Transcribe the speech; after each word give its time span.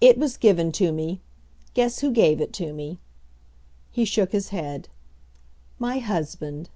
"It 0.00 0.16
was 0.16 0.38
given 0.38 0.72
to 0.80 0.92
me. 0.92 1.20
Guess 1.74 1.98
who 1.98 2.10
gave 2.10 2.40
it 2.40 2.54
to 2.54 2.72
me." 2.72 3.00
He 3.90 4.06
shook 4.06 4.32
his 4.32 4.48
head. 4.48 4.88
"My 5.78 5.98
husband!" 5.98 6.70